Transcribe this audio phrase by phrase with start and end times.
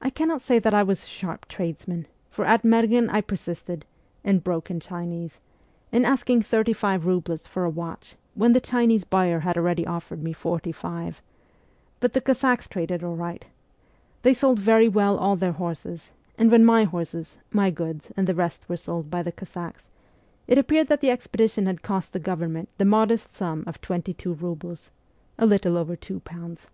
[0.00, 3.84] I cannot say that I was a sharp tradesman, for at Merghen I persisted
[4.24, 5.38] (in broken Chinese)
[5.92, 10.22] in asking thirty five roubles for a watch when the Chinese buyer had already offered
[10.22, 11.20] me forty five;
[12.00, 13.44] but the Cossacks traded all right.
[14.22, 16.08] They sold very well all their horses,
[16.38, 19.90] and when my horses, my goods, and the rest were sold by the Cossacks
[20.46, 24.32] it appeared that the expedition had cost the government the modest sum of twenty two
[24.32, 24.90] roubles
[25.38, 26.68] a little over two pounds.